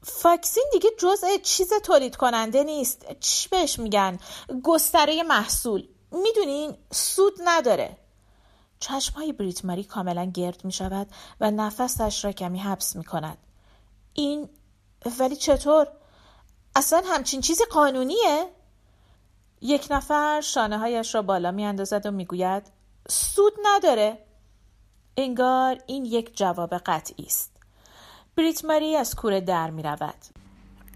فاکسین 0.02 0.64
دیگه 0.73 0.90
جزء 0.99 1.26
چیز 1.42 1.73
تولید 1.85 2.16
کننده 2.16 2.64
نیست 2.64 3.06
چی 3.21 3.49
بهش 3.49 3.78
میگن؟ 3.78 4.18
گستره 4.62 5.23
محصول 5.23 5.88
می‌دونین 6.12 6.76
سود 6.90 7.32
نداره 7.44 7.97
چشمهای 8.80 9.32
بریت 9.32 9.64
ماری 9.64 9.85
کاملا 9.85 10.25
گرد 10.25 10.64
می 10.64 10.73
شود 10.73 11.06
و 11.40 11.50
نفسش 11.50 12.25
را 12.25 12.32
کمی 12.32 12.59
حبس 12.59 12.97
می 12.97 13.04
کند. 13.04 13.38
این 14.12 14.49
ولی 15.18 15.37
چطور؟ 15.37 15.88
اصلا 16.76 17.02
همچین 17.06 17.40
چیزی 17.40 17.64
قانونیه؟ 17.64 18.52
یک 19.61 19.87
نفر 19.90 20.40
شانه 20.40 20.78
هایش 20.78 21.14
را 21.14 21.23
بالا 21.23 21.50
می 21.50 21.64
اندازد 21.64 22.06
و 22.06 22.11
می 22.11 22.25
گوید 22.25 22.62
سود 23.09 23.52
نداره 23.62 24.18
انگار 25.16 25.78
این 25.87 26.04
یک 26.04 26.37
جواب 26.37 26.75
قطعی 26.75 27.25
است 27.25 27.51
بریت 28.36 28.64
ماری 28.64 28.96
از 28.96 29.14
کوره 29.14 29.40
در 29.40 29.70
می 29.70 29.82
رود 29.82 30.14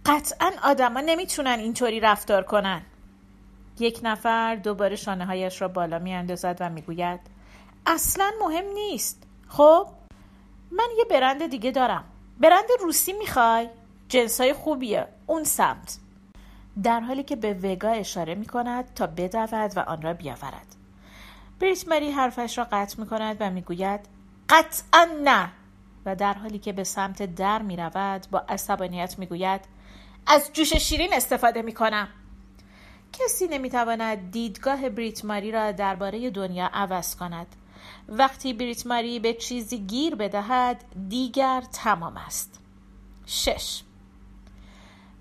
قطعا 0.06 0.50
آدما 0.62 1.00
نمی‌تونن 1.00 1.58
اینطوری 1.58 2.00
رفتار 2.00 2.42
کنن. 2.42 2.82
یک 3.78 4.00
نفر 4.02 4.54
دوباره 4.54 4.96
شانه 4.96 5.26
هایش 5.26 5.60
را 5.62 5.68
بالا 5.68 5.98
می 5.98 6.14
اندازد 6.14 6.56
و 6.60 6.70
می‌گوید 6.70 7.20
اصلا 7.86 8.30
مهم 8.40 8.64
نیست. 8.74 9.22
خب 9.48 9.88
من 10.70 10.88
یه 10.98 11.04
برند 11.04 11.46
دیگه 11.46 11.70
دارم. 11.70 12.04
برند 12.40 12.68
روسی 12.80 13.12
می‌خوای؟ 13.12 13.68
جنسای 14.08 14.52
خوبیه. 14.52 15.08
اون 15.26 15.44
سمت. 15.44 15.98
در 16.82 17.00
حالی 17.00 17.22
که 17.22 17.36
به 17.36 17.54
وگا 17.54 17.88
اشاره 17.88 18.34
می 18.34 18.46
کند 18.46 18.94
تا 18.94 19.06
بدود 19.06 19.72
و 19.76 19.80
آن 19.80 20.02
را 20.02 20.14
بیاورد. 20.14 20.76
بریت 21.60 21.88
ماری 21.88 22.10
حرفش 22.10 22.58
را 22.58 22.66
قطع 22.72 23.00
می 23.00 23.06
کند 23.06 23.36
و 23.40 23.50
می‌گوید 23.50 24.00
قطعا 24.48 25.08
نه. 25.24 25.52
و 26.06 26.16
در 26.16 26.34
حالی 26.34 26.58
که 26.58 26.72
به 26.72 26.84
سمت 26.84 27.34
در 27.34 27.62
می 27.62 27.76
رود 27.76 28.26
با 28.30 28.44
عصبانیت 28.48 29.18
می 29.18 29.26
گوید 29.26 29.60
از 30.26 30.50
جوش 30.52 30.76
شیرین 30.76 31.12
استفاده 31.12 31.62
می 31.62 31.72
کنم 31.72 32.08
کسی 33.12 33.46
نمی 33.46 33.70
تواند 33.70 34.30
دیدگاه 34.30 34.88
بریت 34.88 35.25
ماری 35.25 35.52
را 35.52 35.72
درباره 35.72 36.30
دنیا 36.30 36.70
عوض 36.72 37.16
کند. 37.16 37.46
وقتی 38.08 38.52
بریت 38.52 38.86
ماری 38.86 39.20
به 39.20 39.34
چیزی 39.34 39.78
گیر 39.78 40.14
بدهد 40.14 40.84
دیگر 41.08 41.60
تمام 41.72 42.16
است. 42.16 42.60
شش. 43.26 43.82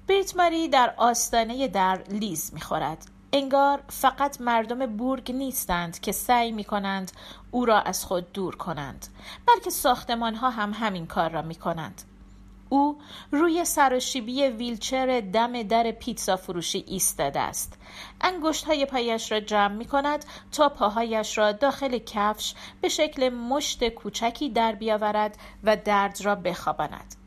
بریت 0.08 0.36
ماری 0.36 0.68
در 0.68 0.94
آستانه 0.98 1.68
در 1.68 2.04
لیز 2.10 2.54
می 2.54 2.62
خورد 2.62 3.06
انگار 3.38 3.84
فقط 3.90 4.42
مردم 4.42 4.86
بورگ 4.86 5.32
نیستند 5.32 6.00
که 6.00 6.12
سعی 6.12 6.52
می 6.52 6.64
کنند 6.64 7.12
او 7.52 7.66
را 7.66 7.82
از 7.82 8.06
خود 8.06 8.34
دور 8.34 8.56
کنند 8.56 9.08
بلکه 9.48 9.70
ساختمان 9.70 10.36
ها 10.36 10.50
هم 10.50 10.74
همین 10.74 11.08
کار 11.08 11.30
را 11.30 11.42
می 11.42 11.56
کنند 11.56 12.02
او 12.70 12.98
روی 13.32 13.66
سراشیبی 13.66 14.44
ویلچر 14.44 15.22
دم 15.22 15.64
در 15.64 15.92
پیتزا 15.92 16.36
فروشی 16.36 16.84
ایستاده 16.88 17.40
است. 17.40 17.78
انگشت 18.22 18.66
های 18.66 18.86
پایش 18.86 19.32
را 19.32 19.40
جمع 19.40 19.76
می 19.76 19.86
کند 19.86 20.26
تا 20.52 20.70
پاهایش 20.70 21.38
را 21.38 21.52
داخل 21.52 21.98
کفش 21.98 22.54
به 22.82 22.90
شکل 22.90 23.30
مشت 23.30 23.90
کوچکی 23.90 24.50
در 24.50 24.76
بیاورد 24.76 25.38
و 25.64 25.78
درد 25.78 26.22
را 26.22 26.36
بخواباند. 26.36 27.25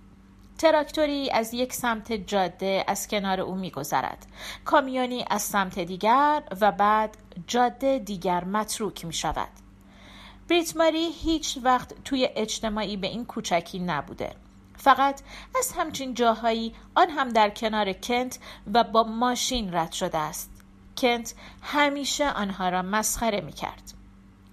تراکتوری 0.58 1.30
از 1.30 1.54
یک 1.54 1.72
سمت 1.72 2.12
جاده 2.12 2.84
از 2.86 3.08
کنار 3.08 3.40
او 3.40 3.54
میگذرد. 3.54 4.26
کامیونی 4.64 5.24
از 5.30 5.42
سمت 5.42 5.78
دیگر 5.78 6.42
و 6.60 6.72
بعد 6.72 7.16
جاده 7.46 7.98
دیگر 7.98 8.44
متروک 8.44 9.04
می 9.04 9.12
شود 9.12 9.48
بریت 10.48 10.76
ماری 10.76 11.08
هیچ 11.12 11.58
وقت 11.62 12.04
توی 12.04 12.28
اجتماعی 12.36 12.96
به 12.96 13.06
این 13.06 13.24
کوچکی 13.24 13.78
نبوده. 13.78 14.34
فقط 14.76 15.20
از 15.58 15.72
همچین 15.76 16.14
جاهایی 16.14 16.74
آن 16.94 17.10
هم 17.10 17.28
در 17.28 17.50
کنار 17.50 17.92
کنت 17.92 18.38
و 18.74 18.84
با 18.84 19.02
ماشین 19.02 19.74
رد 19.74 19.92
شده 19.92 20.18
است. 20.18 20.50
کنت 20.96 21.34
همیشه 21.62 22.30
آنها 22.30 22.68
را 22.68 22.82
مسخره 22.82 23.40
می 23.40 23.52
کرد 23.52 23.97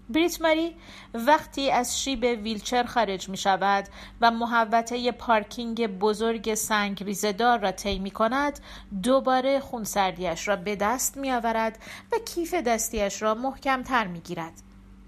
بریت 0.10 0.42
ماری 0.42 0.76
وقتی 1.14 1.72
از 1.72 2.02
شیب 2.02 2.24
ویلچر 2.24 2.84
خارج 2.84 3.30
می 3.30 3.38
شود 3.38 3.88
و 4.22 4.32
محوطه 4.32 5.12
پارکینگ 5.12 5.88
بزرگ 5.88 6.54
سنگ 6.54 7.04
ریزدار 7.04 7.60
را 7.60 7.72
طی 7.72 8.00
می 8.00 8.12
کند 8.12 8.60
دوباره 9.04 9.60
خونسردیش 9.60 10.48
را 10.48 10.56
به 10.56 10.76
دست 10.76 11.18
می 11.18 11.32
آورد 11.32 11.80
و 12.12 12.16
کیف 12.26 12.54
دستیش 12.54 13.22
را 13.22 13.34
محکم 13.36 13.84
تر 13.84 14.08
می 14.08 14.20
گیرد. 14.20 14.54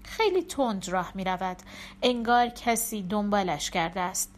خیلی 0.02 0.42
تند 0.42 0.88
راه 0.88 1.12
می 1.14 1.24
رود. 1.24 1.56
انگار 2.02 2.48
کسی 2.48 3.02
دنبالش 3.02 3.70
کرده 3.70 4.00
است. 4.00 4.34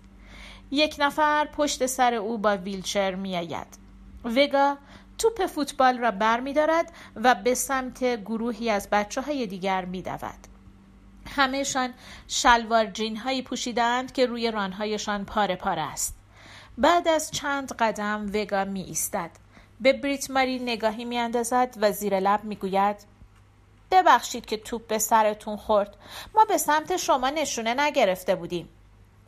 یک 0.71 0.97
نفر 0.99 1.45
پشت 1.45 1.87
سر 1.87 2.15
او 2.15 2.39
با 2.39 2.57
ویلچر 2.57 3.15
می 3.15 3.37
آید. 3.37 3.79
وگا 4.25 4.77
توپ 5.19 5.47
فوتبال 5.47 5.99
را 5.99 6.11
بر 6.11 6.41
می 6.41 6.53
دارد 6.53 6.93
و 7.17 7.35
به 7.35 7.55
سمت 7.55 8.05
گروهی 8.05 8.71
از 8.71 8.89
بچه 8.91 9.21
های 9.21 9.47
دیگر 9.47 9.85
می 9.85 10.03
دود. 10.03 10.50
همهشان 11.31 11.95
شلوار 12.29 12.87
جین 12.87 13.17
هایی 13.17 13.43
پوشیدند 13.43 14.13
که 14.13 14.27
روی 14.27 14.51
رانهایشان 14.51 15.25
پاره 15.25 15.57
پاره 15.57 15.83
است. 15.83 16.17
بعد 16.79 17.09
از 17.09 17.31
چند 17.31 17.73
قدم 17.73 18.31
وگا 18.35 18.65
می 18.65 18.83
ایستد. 18.83 19.31
به 19.81 19.93
بریت 19.93 20.31
ماری 20.31 20.59
نگاهی 20.59 21.05
می 21.05 21.19
اندازد 21.19 21.75
و 21.81 21.93
زیر 21.93 22.21
لب 22.21 22.45
می 22.45 22.57
گوید 22.57 22.97
ببخشید 23.91 24.47
که 24.47 24.57
توپ 24.57 24.87
به 24.87 24.99
سرتون 24.99 25.57
خورد. 25.57 25.97
ما 26.35 26.45
به 26.45 26.59
سمت 26.59 26.97
شما 26.97 27.31
نشونه 27.31 27.75
نگرفته 27.75 28.35
بودیم. 28.35 28.69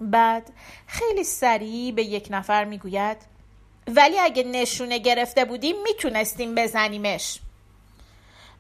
بعد 0.01 0.51
خیلی 0.87 1.25
سریع 1.25 1.93
به 1.93 2.05
یک 2.05 2.29
نفر 2.31 2.65
می 2.65 2.79
گوید 2.79 3.17
ولی 3.89 4.19
اگه 4.19 4.43
نشونه 4.43 4.99
گرفته 4.99 5.45
بودیم 5.45 5.77
می‌تونستیم 5.83 6.55
بزنیمش 6.55 7.41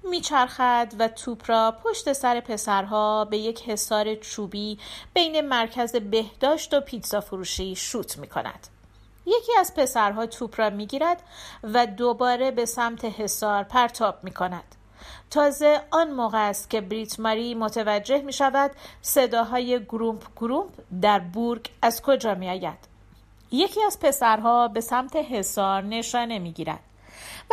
میچرخد 0.04 0.92
و 0.98 1.08
توپ 1.08 1.42
را 1.46 1.74
پشت 1.84 2.12
سر 2.12 2.40
پسرها 2.40 3.24
به 3.24 3.38
یک 3.38 3.62
حصار 3.68 4.14
چوبی 4.14 4.78
بین 5.14 5.40
مرکز 5.40 5.96
بهداشت 5.96 6.74
و 6.74 6.80
پیتزا 6.80 7.20
فروشی 7.20 7.76
شوت 7.76 8.18
می 8.18 8.26
کند. 8.26 8.68
یکی 9.26 9.52
از 9.58 9.74
پسرها 9.74 10.26
توپ 10.26 10.60
را 10.60 10.70
می 10.70 10.86
گیرد 10.86 11.22
و 11.62 11.86
دوباره 11.86 12.50
به 12.50 12.66
سمت 12.66 13.04
حصار 13.04 13.62
پرتاب 13.62 14.24
می 14.24 14.30
کند. 14.30 14.74
تازه 15.30 15.80
آن 15.90 16.10
موقع 16.10 16.48
است 16.48 16.70
که 16.70 16.80
بریت 16.80 17.20
ماری 17.20 17.54
متوجه 17.54 18.22
می 18.22 18.32
شود 18.32 18.70
صداهای 19.02 19.84
گرومپ 19.84 20.22
گرومپ 20.36 20.70
در 21.02 21.18
بورگ 21.18 21.70
از 21.82 22.02
کجا 22.02 22.34
می 22.34 22.48
آید. 22.48 22.78
یکی 23.50 23.82
از 23.82 24.00
پسرها 24.00 24.68
به 24.68 24.80
سمت 24.80 25.16
حصار 25.16 25.82
نشانه 25.82 26.38
می 26.38 26.52
گیرد. 26.52 26.80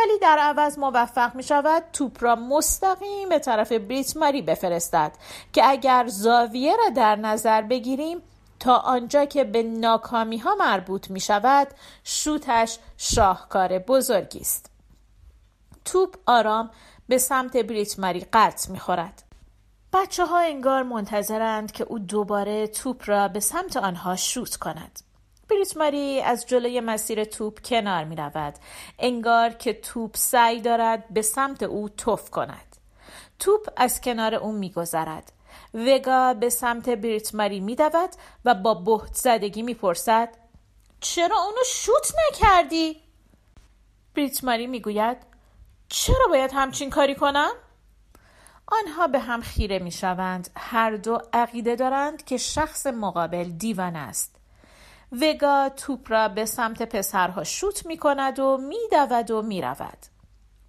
ولی 0.00 0.18
در 0.18 0.38
عوض 0.38 0.78
موفق 0.78 1.34
می 1.34 1.42
شود 1.42 1.82
توپ 1.92 2.16
را 2.20 2.36
مستقیم 2.36 3.28
به 3.28 3.38
طرف 3.38 3.72
بریت 3.72 4.16
ماری 4.16 4.42
بفرستد 4.42 5.12
که 5.52 5.68
اگر 5.68 6.06
زاویه 6.08 6.76
را 6.76 6.88
در 6.88 7.16
نظر 7.16 7.62
بگیریم 7.62 8.22
تا 8.60 8.76
آنجا 8.76 9.24
که 9.24 9.44
به 9.44 9.62
ناکامی 9.62 10.38
ها 10.38 10.54
مربوط 10.54 11.10
می 11.10 11.20
شود 11.20 11.68
شوتش 12.04 12.78
شاهکار 12.96 13.78
بزرگی 13.78 14.40
است. 14.40 14.70
توپ 15.84 16.16
آرام 16.26 16.70
به 17.08 17.18
سمت 17.18 17.56
بریت 17.56 17.98
ماری 17.98 18.26
قطع 18.32 18.72
می 18.72 18.78
خورد. 18.78 19.22
بچه 19.92 20.26
ها 20.26 20.38
انگار 20.38 20.82
منتظرند 20.82 21.72
که 21.72 21.84
او 21.84 21.98
دوباره 21.98 22.66
توپ 22.66 23.02
را 23.06 23.28
به 23.28 23.40
سمت 23.40 23.76
آنها 23.76 24.16
شوت 24.16 24.56
کند. 24.56 25.00
بریت 25.50 25.76
ماری 25.76 26.20
از 26.20 26.46
جلوی 26.46 26.80
مسیر 26.80 27.24
توپ 27.24 27.60
کنار 27.60 28.04
می 28.04 28.16
رود. 28.16 28.54
انگار 28.98 29.50
که 29.50 29.72
توپ 29.72 30.16
سعی 30.16 30.60
دارد 30.60 31.04
به 31.10 31.22
سمت 31.22 31.62
او 31.62 31.88
توف 31.88 32.30
کند. 32.30 32.76
توپ 33.38 33.68
از 33.76 34.00
کنار 34.00 34.34
او 34.34 34.52
می 34.52 34.70
گذرد. 34.70 35.32
وگا 35.74 36.34
به 36.34 36.50
سمت 36.50 36.88
بریت 36.88 37.34
ماری 37.34 37.60
می 37.60 37.76
دود 37.76 38.10
و 38.44 38.54
با 38.54 38.74
بهت 38.74 39.14
زدگی 39.14 39.62
می 39.62 39.74
پرسد 39.74 40.28
چرا 41.00 41.36
اونو 41.36 41.62
شوت 41.66 42.12
نکردی؟ 42.28 43.02
بریت 44.14 44.44
ماری 44.44 44.66
می 44.66 44.80
گوید 44.80 45.16
چرا 45.88 46.26
باید 46.28 46.50
همچین 46.54 46.90
کاری 46.90 47.14
کنم؟ 47.14 47.52
آنها 48.66 49.06
به 49.06 49.18
هم 49.18 49.40
خیره 49.40 49.78
می 49.78 49.92
شوند. 49.92 50.50
هر 50.56 50.96
دو 50.96 51.18
عقیده 51.32 51.76
دارند 51.76 52.24
که 52.24 52.36
شخص 52.36 52.86
مقابل 52.86 53.44
دیوان 53.44 53.96
است. 53.96 54.39
وگا 55.12 55.68
توپ 55.68 56.12
را 56.12 56.28
به 56.28 56.44
سمت 56.44 56.82
پسرها 56.82 57.44
شوت 57.44 57.86
می 57.86 57.96
کند 57.96 58.38
و 58.38 58.56
می 58.56 58.78
دود 58.92 59.30
و 59.30 59.42
می 59.42 59.60
رود. 59.62 59.98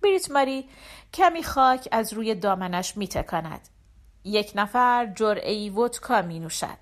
بریت 0.02 0.32
ماری 0.32 0.70
کمی 1.14 1.44
خاک 1.44 1.88
از 1.92 2.14
روی 2.14 2.36
دامنش 2.36 2.98
می 2.98 3.08
تکند. 3.08 3.70
یک 4.24 4.52
نفر 4.56 5.06
جرعی 5.16 5.70
ودکا 5.70 6.22
می 6.22 6.40
نوشد. 6.40 6.78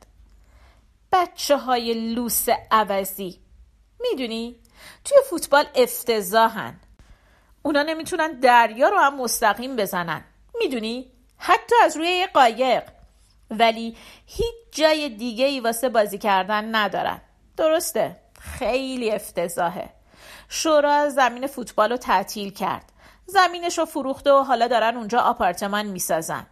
بچه 1.12 1.58
های 1.58 2.14
لوس 2.14 2.46
عوضی 2.72 3.40
می‌دونی؟ 4.00 4.56
توی 5.06 5.18
فوتبال 5.30 5.66
افتضاحن 5.76 6.80
اونا 7.62 7.84
نمی‌تونن 7.84 8.40
دریا 8.40 8.90
رو 8.90 8.98
هم 8.98 9.22
مستقیم 9.22 9.76
بزنن 9.76 10.24
می‌دونی؟ 10.60 11.12
حتی 11.38 11.76
از 11.84 11.98
روی 11.98 12.08
یه 12.08 12.28
قایق 12.28 12.84
ولی 13.52 13.98
هیچ 14.26 14.56
جای 14.72 15.10
دیگه 15.10 15.46
ای 15.46 15.60
واسه 15.60 15.90
بازی 15.90 16.18
کردن 16.18 16.76
ندارن 16.76 17.22
درسته. 17.60 18.16
خیلی 18.40 19.12
افتضاحه. 19.12 19.90
شورا 20.50 21.10
زمین 21.10 21.48
فوتبال 21.48 21.92
رو 21.92 21.98
تعطیل 21.98 22.54
کرد. 22.54 22.92
زمینش 23.26 23.78
رو 23.78 23.86
فروخته 23.86 24.32
و 24.32 24.44
حالا 24.44 24.68
دارن 24.68 24.98
اونجا 24.98 25.20
آپارتمان 25.20 25.86
می‌سازن. 25.86 26.46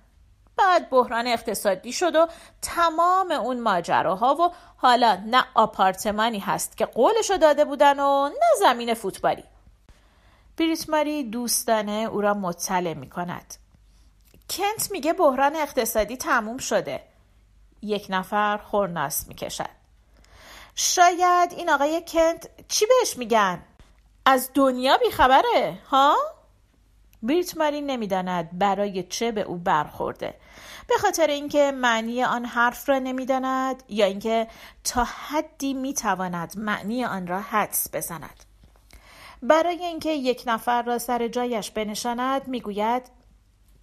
بعد 0.58 0.89
بحران 0.89 1.28
اقتصادی 1.28 1.93
شد 1.93 2.15
و 2.15 2.28
تمام 2.62 3.32
اون 3.32 3.60
ماجراها 3.60 4.36
و 4.36 4.54
حالا 4.78 5.17
نه 5.26 5.46
آپارتمانی 5.54 6.39
هست 6.39 6.78
که 6.78 6.86
قولشو 6.86 7.38
داده 7.38 7.65
بودن 7.65 8.00
و 8.00 8.30
نه 8.30 8.60
زمین 8.60 8.93
فوتبالی. 8.93 9.43
بریت 10.58 10.89
ماری 10.89 11.24
دوستانه 11.24 11.91
او 11.91 12.22
را 12.22 12.34
مطلع 12.34 12.93
می 12.93 13.10
کند 13.10 13.56
کنت 14.50 14.91
میگه 14.91 15.13
بحران 15.13 15.56
اقتصادی 15.56 16.17
تموم 16.17 16.58
شده. 16.58 17.04
یک 17.82 18.08
نفر 18.10 18.58
خورناس 18.58 19.28
می 19.28 19.36
کشد 19.36 19.78
شاید 20.79 21.53
این 21.53 21.69
آقای 21.69 22.03
کنت 22.07 22.49
چی 22.67 22.85
بهش 22.85 23.17
میگن؟ 23.17 23.63
از 24.25 24.51
دنیا 24.53 24.97
بیخبره 24.97 25.79
ها؟ 25.89 26.15
بریت 27.23 27.57
ماری 27.57 27.81
نمی‌داند 27.81 28.49
برای 28.59 29.03
چه 29.03 29.31
به 29.31 29.41
او 29.41 29.55
برخورده 29.55 30.33
به 30.87 30.95
خاطر 31.01 31.27
اینکه 31.27 31.71
معنی 31.71 32.23
آن 32.23 32.45
حرف 32.45 32.89
را 32.89 32.99
نمی‌داند 32.99 33.83
یا 33.89 34.05
اینکه 34.05 34.47
تا 34.83 35.03
حدی 35.03 35.73
می‌تواند 35.73 36.53
معنی 36.57 37.05
آن 37.05 37.27
را 37.27 37.41
حدس 37.41 37.87
بزند 37.93 38.43
برای 39.41 39.85
اینکه 39.85 40.09
یک 40.09 40.43
نفر 40.45 40.81
را 40.81 40.99
سر 40.99 41.27
جایش 41.27 41.71
بنشاند 41.71 42.47
می‌گوید 42.47 43.03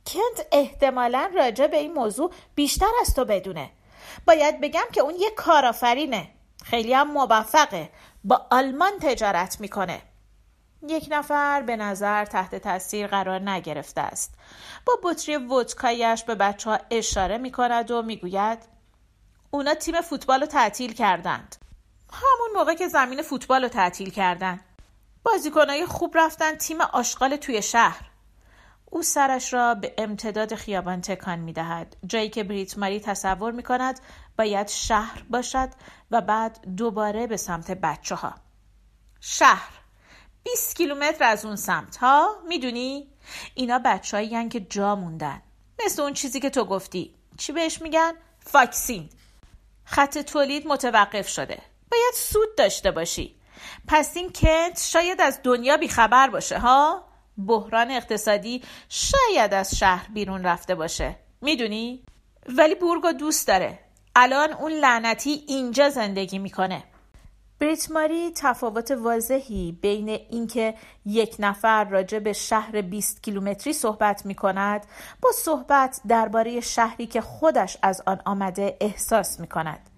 کنت 0.07 0.47
احتمالا 0.53 1.31
راجع 1.35 1.67
به 1.67 1.77
این 1.77 1.93
موضوع 1.93 2.33
بیشتر 2.55 2.91
از 3.01 3.15
تو 3.15 3.25
بدونه 3.25 3.71
باید 4.27 4.61
بگم 4.61 4.87
که 4.93 5.01
اون 5.01 5.15
یک 5.15 5.35
کارآفرینه 5.35 6.34
خیلی 6.65 6.95
هم 6.95 7.13
موفقه. 7.13 7.91
با 8.25 8.47
آلمان 8.51 8.93
تجارت 9.01 9.61
می‌کنه. 9.61 10.03
یک 10.89 11.09
نفر 11.11 11.63
به 11.63 11.77
نظر 11.77 12.25
تحت 12.25 12.55
تاثیر 12.55 13.07
قرار 13.07 13.51
نگرفته 13.51 14.01
است. 14.01 14.35
با 14.87 14.93
بطری 15.03 15.37
ودکایش 15.37 16.25
به 16.25 16.35
بچه 16.35 16.71
ها 16.71 16.79
اشاره 16.91 17.39
می 17.39 17.53
کند 17.53 17.91
و 17.91 18.03
می‌گوید 18.03 18.59
اونا 19.51 19.75
تیم 19.75 20.01
فوتبال 20.01 20.41
رو 20.41 20.47
تعطیل 20.47 20.93
کردند. 20.93 21.57
همون 22.13 22.59
موقع 22.59 22.75
که 22.75 22.89
زمین 22.89 23.23
فوتبال 23.23 23.63
رو 23.63 23.69
تعطیل 23.69 24.11
کردند 24.11 24.65
بازیکنهای 25.23 25.87
خوب 25.87 26.13
رفتن 26.15 26.55
تیم 26.55 26.81
آشغال 26.81 27.37
توی 27.37 27.63
شهر. 27.63 28.11
او 28.91 29.03
سرش 29.03 29.55
را 29.55 29.75
به 29.75 29.95
امتداد 29.99 30.55
خیابان 30.55 31.01
تکان 31.01 31.39
می 31.39 31.53
دهد. 31.53 31.97
جایی 32.07 32.29
که 32.29 32.45
بریت 32.45 32.79
ماری 32.79 33.01
تصور 33.01 33.53
می 33.53 33.63
کند 33.63 34.01
باید 34.39 34.69
شهر 34.69 35.25
باشد 35.31 35.69
و 36.11 36.21
بعد 36.21 36.75
دوباره 36.77 37.27
به 37.27 37.37
سمت 37.37 37.71
بچه 37.71 38.15
ها. 38.15 38.35
شهر 39.21 39.71
20 40.45 40.77
کیلومتر 40.77 41.25
از 41.25 41.45
اون 41.45 41.57
سمت 41.57 41.97
ها 41.97 42.37
می‌دونی؟ 42.49 43.09
اینا 43.55 43.81
بچه 43.85 44.49
که 44.49 44.61
جا 44.61 44.97
موندن 44.97 45.43
مثل 45.85 46.03
اون 46.03 46.13
چیزی 46.13 46.41
که 46.41 46.51
تو 46.51 46.65
گفتی 46.65 47.15
چی 47.39 47.53
بهش 47.53 47.83
میگن؟ 47.83 48.13
فاکسین 48.39 49.09
خط 49.85 50.19
تولید 50.19 50.67
متوقف 50.67 51.29
شده 51.29 51.63
باید 51.91 52.15
سود 52.15 52.49
داشته 52.57 52.91
باشی 52.91 53.37
پس 53.89 54.17
این 54.17 54.33
کنت 54.33 54.83
شاید 54.83 55.21
از 55.21 55.41
دنیا 55.43 55.77
بیخبر 55.77 56.29
باشه 56.29 56.59
ها؟ 56.59 57.05
بحران 57.47 57.91
اقتصادی 57.91 58.63
شاید 58.89 59.55
از 59.55 59.77
شهر 59.79 60.09
بیرون 60.13 60.45
رفته 60.45 60.75
باشه 60.75 61.17
می‌دونی؟ 61.41 62.05
ولی 62.49 62.75
بورگو 62.75 63.13
دوست 63.13 63.49
داره 63.49 63.84
الان 64.17 64.53
اون 64.53 64.73
لعنتی 64.73 65.45
اینجا 65.47 65.91
زندگی 65.91 66.39
می‌کنه 66.39 66.85
بریت 67.59 67.91
ماری 67.91 68.31
تفاوت 68.35 68.91
واضحی 68.91 69.73
بین 69.73 70.09
اینکه 70.09 70.75
یک 71.07 71.37
نفر 71.39 71.85
راجع 71.85 72.19
به 72.19 72.33
شهر 72.33 72.81
20 72.81 73.23
کیلومتری 73.23 73.73
صحبت 73.73 74.27
می 74.27 74.35
کند 74.35 74.87
با 75.23 75.33
صحبت 75.33 76.01
درباره 76.09 76.61
شهری 76.61 77.07
که 77.07 77.21
خودش 77.21 77.79
از 77.83 78.03
آن 78.07 78.21
آمده 78.25 78.77
احساس 78.81 79.41
می 79.41 79.47
کند. 79.47 79.91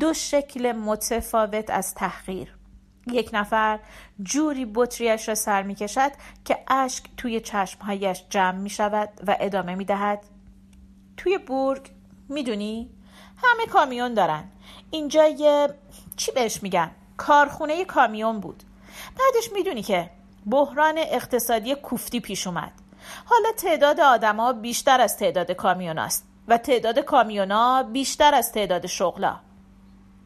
دو 0.00 0.14
شکل 0.14 0.72
متفاوت 0.72 1.70
از 1.70 1.94
تحقیر 1.94 2.56
یک 3.06 3.30
نفر 3.32 3.78
جوری 4.22 4.64
بطریش 4.74 5.28
را 5.28 5.34
سر 5.34 5.62
می 5.62 5.74
کشد 5.74 6.12
که 6.44 6.58
اشک 6.68 7.04
توی 7.16 7.40
چشمهایش 7.40 8.24
جمع 8.30 8.58
می 8.58 8.70
شود 8.70 9.08
و 9.26 9.36
ادامه 9.40 9.74
می 9.74 9.84
دهد. 9.84 10.22
توی 11.16 11.38
بورگ 11.38 11.90
می‌دونی؟ 12.28 12.99
همه 13.42 13.66
کامیون 13.66 14.14
دارن 14.14 14.44
اینجا 14.90 15.26
یه 15.26 15.68
چی 16.16 16.32
بهش 16.32 16.62
میگن؟ 16.62 16.90
کارخونه 17.16 17.84
کامیون 17.84 18.40
بود 18.40 18.62
بعدش 19.18 19.52
می‌دونی 19.52 19.82
که 19.82 20.10
بحران 20.46 20.94
اقتصادی 20.98 21.74
کوفتی 21.74 22.20
پیش 22.20 22.46
اومد 22.46 22.72
حالا 23.24 23.52
تعداد 23.56 24.00
آدما 24.00 24.52
بیشتر 24.52 25.00
از 25.00 25.16
تعداد 25.16 25.52
کامیوناست 25.52 26.26
و 26.48 26.58
تعداد 26.58 26.98
کامیونا 26.98 27.82
بیشتر 27.82 28.34
از 28.34 28.52
تعداد 28.52 28.86
شغلا 28.86 29.36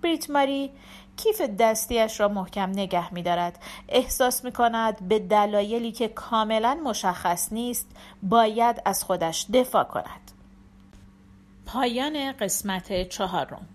بریت 0.03 0.31
ماری 0.31 0.71
کیف 1.17 1.41
دستیش 1.41 2.21
را 2.21 2.29
محکم 2.29 2.71
نگه 2.71 3.15
می 3.15 3.23
دارد. 3.23 3.63
احساس 3.89 4.45
می 4.45 4.53
کند 4.53 5.09
به 5.09 5.19
دلایلی 5.19 5.93
که 5.93 6.09
کاملا 6.09 6.75
مشخص 6.85 7.53
نیست 7.53 7.87
باید 8.23 8.83
از 8.85 9.05
خودش 9.05 9.47
دفاع 9.53 9.85
کند. 9.85 10.34
پایان 11.67 12.33
قسمت 12.33 13.09
چهارم. 13.09 13.74